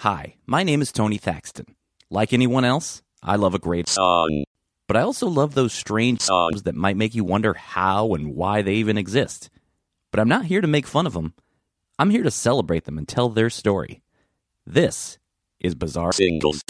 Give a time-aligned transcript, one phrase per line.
[0.00, 1.76] Hi, my name is Tony Thaxton.
[2.08, 4.44] Like anyone else, I love a great song.
[4.88, 8.62] But I also love those strange songs that might make you wonder how and why
[8.62, 9.50] they even exist.
[10.10, 11.34] But I'm not here to make fun of them.
[11.98, 14.00] I'm here to celebrate them and tell their story.
[14.64, 15.18] This
[15.60, 16.62] is Bizarre Singles.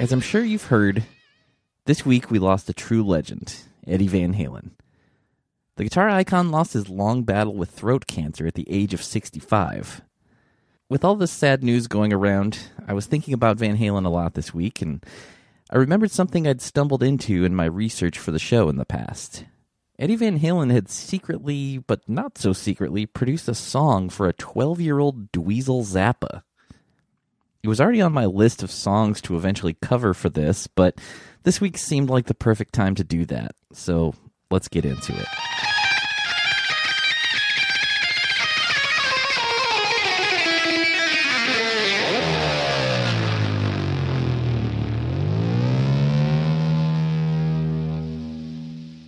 [0.00, 1.04] As I'm sure you've heard,
[1.86, 3.54] this week we lost a true legend,
[3.86, 4.70] Eddie Van Halen.
[5.76, 10.02] The guitar icon lost his long battle with throat cancer at the age of 65.
[10.88, 14.34] With all this sad news going around, I was thinking about Van Halen a lot
[14.34, 15.04] this week, and
[15.70, 19.44] I remembered something I'd stumbled into in my research for the show in the past.
[19.96, 24.80] Eddie Van Halen had secretly, but not so secretly, produced a song for a 12
[24.80, 26.42] year old Dweezil Zappa.
[27.64, 31.00] It was already on my list of songs to eventually cover for this, but
[31.44, 33.52] this week seemed like the perfect time to do that.
[33.72, 34.14] So
[34.50, 35.26] let's get into it.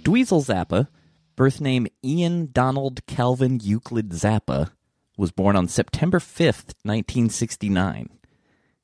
[0.03, 0.89] Dweezil Zappa,
[1.37, 4.71] birth name Ian Donald Calvin Euclid Zappa,
[5.19, 8.17] was born on September 5th, 1969.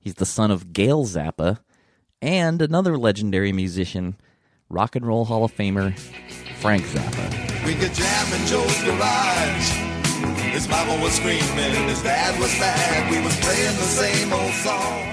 [0.03, 1.61] He's the son of Gail Zappa
[2.21, 4.17] and another legendary musician,
[4.69, 5.97] Rock and Roll Hall of Famer
[6.59, 7.65] Frank Zappa.
[7.65, 9.71] We could jam in Joe's garage.
[10.51, 11.41] His mama was screaming,
[11.87, 13.13] his dad was mad.
[13.13, 15.13] We was playing the same old song.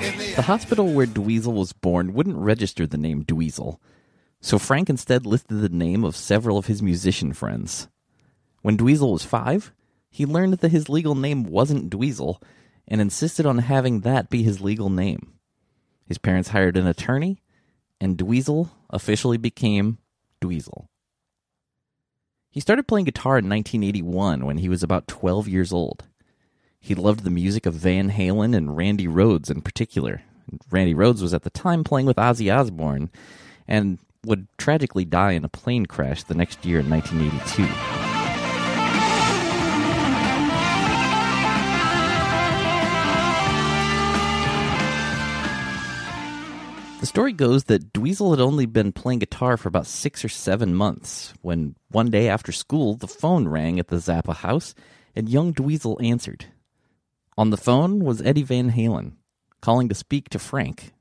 [0.00, 3.78] The The hospital where Dweezil was born wouldn't register the name Dweezil,
[4.40, 7.88] so Frank instead listed the name of several of his musician friends.
[8.60, 9.72] When Dweezil was five,
[10.10, 12.40] he learned that his legal name wasn't Dweezil
[12.88, 15.34] and insisted on having that be his legal name.
[16.06, 17.42] His parents hired an attorney,
[18.00, 19.98] and Dweezil officially became
[20.40, 20.86] Dweezil.
[22.50, 26.04] He started playing guitar in 1981 when he was about 12 years old.
[26.78, 30.22] He loved the music of Van Halen and Randy Rhoads in particular.
[30.70, 33.10] Randy Rhoads was at the time playing with Ozzy Osbourne
[33.66, 38.11] and would tragically die in a plane crash the next year in 1982.
[47.02, 50.72] The story goes that Dweezil had only been playing guitar for about six or seven
[50.72, 54.72] months when one day after school the phone rang at the Zappa house
[55.16, 56.46] and young Dweezil answered.
[57.36, 59.14] On the phone was Eddie Van Halen,
[59.60, 60.92] calling to speak to Frank.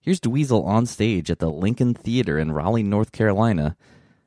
[0.00, 3.76] Here's Dweezil on stage at the Lincoln Theater in Raleigh, North Carolina,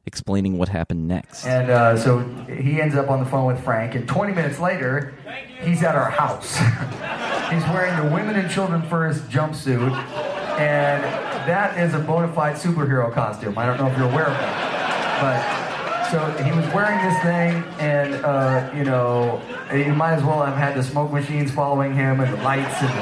[0.06, 1.48] explaining what happened next.
[1.48, 5.16] And uh, so he ends up on the phone with Frank, and 20 minutes later,
[5.62, 6.58] he's at our house.
[7.52, 11.04] he's wearing the women and children first jumpsuit, and
[11.48, 13.58] that is a bona fide superhero costume.
[13.58, 14.80] I don't know if you're aware of that.
[15.22, 19.42] But so he was wearing this thing, and uh, you know,
[19.74, 22.90] you might as well have had the smoke machines following him and the lights and
[22.90, 23.02] the,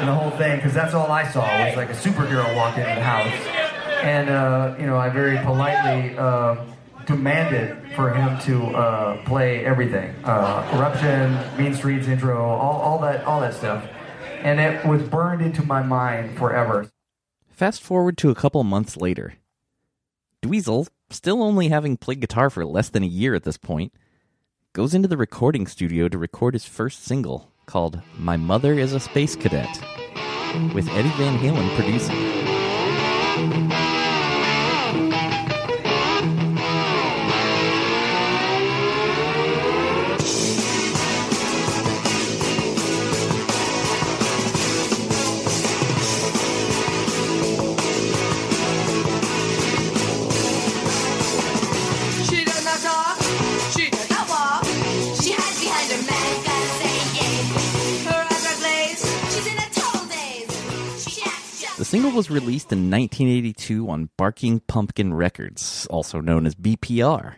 [0.00, 2.94] and the whole thing, because that's all I saw was like a superhero walk into
[2.94, 3.32] the house.
[4.02, 6.56] And, uh, you know, I very politely uh,
[7.06, 10.14] demanded for him to uh, play everything.
[10.24, 13.84] Uh, Eruption, Mean Streets intro, all, all, that, all that stuff.
[14.42, 16.90] And it was burned into my mind forever.
[17.54, 19.34] Fast forward to a couple months later.
[20.42, 23.92] Dweezil, still only having played guitar for less than a year at this point,
[24.72, 28.98] goes into the recording studio to record his first single called My Mother is a
[28.98, 29.70] Space Cadet,
[30.74, 33.73] with Eddie Van Halen producing.
[62.04, 67.36] Single was released in 1982 on Barking Pumpkin Records, also known as BPR.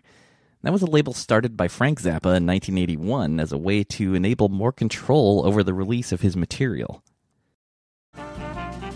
[0.64, 4.48] That was a label started by Frank Zappa in 1981 as a way to enable
[4.48, 7.04] more control over the release of his material.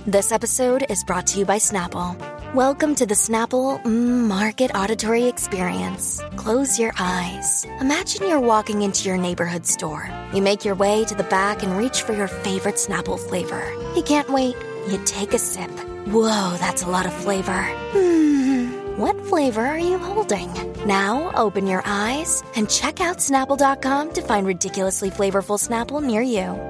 [0.08, 2.18] This episode is brought to you by Snapple.
[2.52, 6.20] Welcome to the Snapple Market Auditory Experience.
[6.34, 7.64] Close your eyes.
[7.80, 10.10] Imagine you're walking into your neighborhood store.
[10.34, 13.72] You make your way to the back and reach for your favorite Snapple flavor.
[13.94, 14.56] You can't wait.
[14.88, 15.70] You take a sip.
[16.06, 17.62] Whoa, that's a lot of flavor.
[17.92, 18.98] Hmm.
[18.98, 20.52] What flavor are you holding?
[20.86, 26.69] Now open your eyes and check out Snapple.com to find ridiculously flavorful Snapple near you.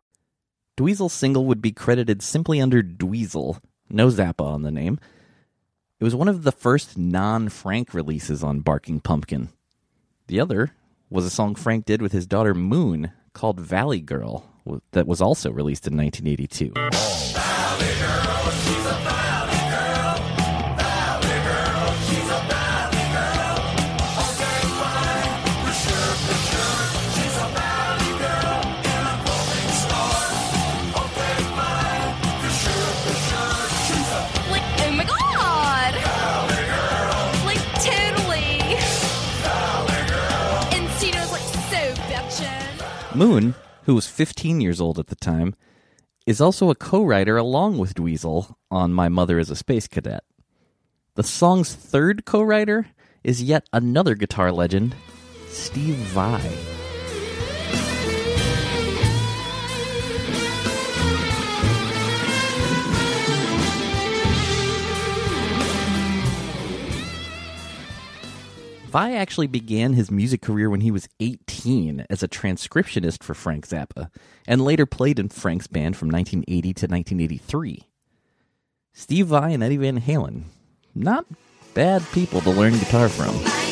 [0.81, 3.59] Dweezil's single would be credited simply under Dweezil,
[3.91, 4.99] no Zappa on the name.
[5.99, 9.49] It was one of the first non Frank releases on Barking Pumpkin.
[10.25, 10.71] The other
[11.07, 14.49] was a song Frank did with his daughter Moon called Valley Girl,
[14.93, 16.73] that was also released in 1982.
[43.13, 45.53] Moon, who was 15 years old at the time,
[46.25, 50.23] is also a co writer along with Dweezil on My Mother is a Space Cadet.
[51.15, 52.87] The song's third co writer
[53.21, 54.95] is yet another guitar legend,
[55.49, 56.39] Steve Vai.
[68.87, 71.50] Vai actually began his music career when he was 18
[72.09, 74.09] as a transcriptionist for Frank Zappa,
[74.47, 77.87] and later played in Frank's band from 1980 to 1983.
[78.93, 80.43] Steve Vai and Eddie Van Halen,
[80.95, 81.25] not
[81.73, 83.70] bad people to learn guitar from.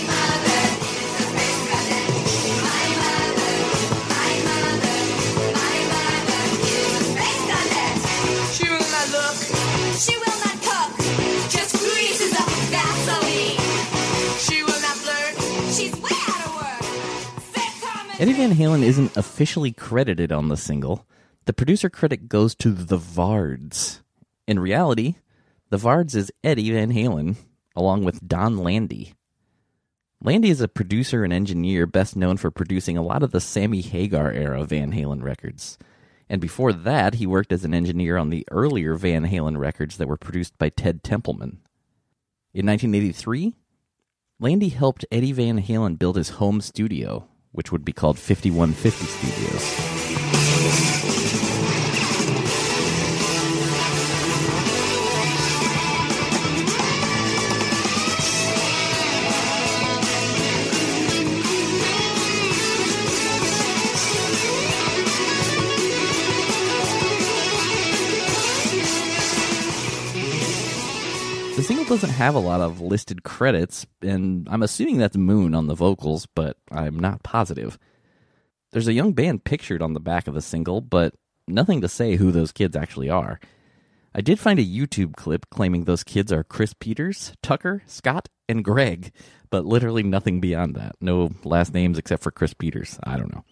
[18.20, 21.08] Eddie Van Halen isn't officially credited on the single.
[21.46, 24.02] The producer credit goes to the Vards.
[24.46, 25.16] In reality,
[25.70, 27.38] the Vards is Eddie Van Halen,
[27.78, 29.14] along with Donn Landee.
[30.22, 33.80] Landee is a producer and engineer best known for producing a lot of the Sammy
[33.80, 35.78] Hagar era Van Halen records.
[36.28, 40.10] And before that, he worked as an engineer on the earlier Van Halen records that
[40.10, 41.62] were produced by Ted Templeman.
[42.54, 43.56] In 1983,
[44.42, 51.19] Landee helped Eddie Van Halen build his home studio, which would be called 5150 Studios.
[71.90, 76.28] Doesn't have a lot of listed credits, and I'm assuming that's Moon on the vocals,
[76.28, 77.80] but I'm not positive.
[78.72, 81.16] There's a young band pictured on the back of the single, but
[81.48, 83.40] nothing to say who those kids actually are.
[84.14, 88.64] I did find a YouTube clip claiming those kids are Chris Peters, Tucker, Scott, and
[88.64, 89.12] Greg,
[89.50, 90.96] but literally nothing beyond that.
[91.02, 93.00] No last names except for Chris Peters.
[93.04, 93.46] I don't know.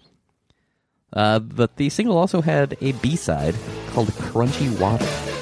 [1.12, 3.56] Uh, but the single also had a B side
[3.94, 5.37] called Crunchy Water.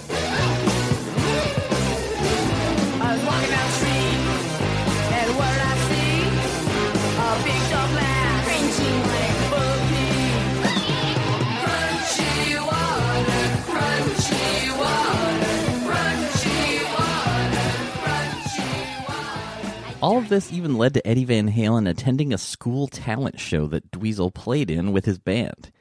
[20.25, 24.33] Of this even led to Eddie Van Halen attending a school talent show that Dweezil
[24.33, 25.71] played in with his band.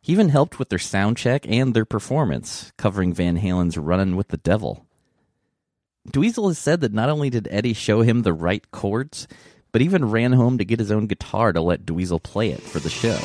[0.00, 4.28] He even helped with their sound check and their performance, covering Van Halen's Runnin' with
[4.28, 4.86] the Devil.
[6.10, 9.28] Dweezil has said that not only did Eddie show him the right chords,
[9.72, 12.78] but even ran home to get his own guitar to let Dweezil play it for
[12.78, 13.18] the show.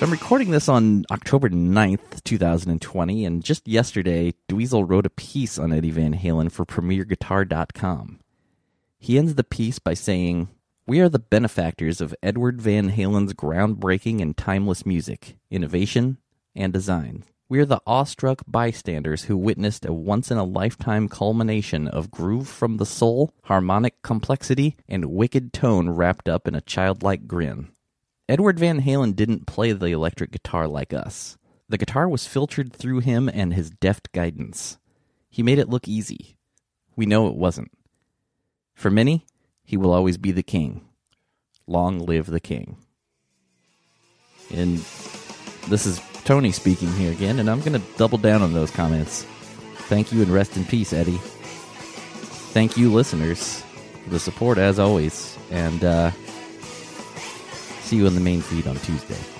[0.00, 5.58] So I'm recording this on October 9th, 2020, and just yesterday, Dweezil wrote a piece
[5.58, 8.18] on Eddie Van Halen for PremierGuitar.com.
[8.98, 10.48] He ends the piece by saying,
[10.86, 16.16] We are the benefactors of Edward Van Halen's groundbreaking and timeless music, innovation,
[16.56, 17.24] and design.
[17.50, 22.48] We are the awestruck bystanders who witnessed a once in a lifetime culmination of groove
[22.48, 27.68] from the soul, harmonic complexity, and wicked tone wrapped up in a childlike grin.
[28.30, 31.36] Edward Van Halen didn't play the electric guitar like us.
[31.68, 34.78] The guitar was filtered through him and his deft guidance.
[35.28, 36.36] He made it look easy.
[36.94, 37.72] We know it wasn't.
[38.72, 39.26] For many,
[39.64, 40.84] he will always be the king.
[41.66, 42.76] Long live the king.
[44.54, 44.76] And
[45.66, 49.24] this is Tony speaking here again, and I'm going to double down on those comments.
[49.88, 51.18] Thank you and rest in peace, Eddie.
[52.52, 53.64] Thank you, listeners,
[54.04, 55.36] for the support as always.
[55.50, 56.12] And, uh,
[57.90, 59.39] See you in the main feed on Tuesday.